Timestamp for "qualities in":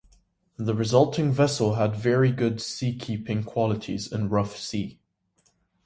3.45-4.29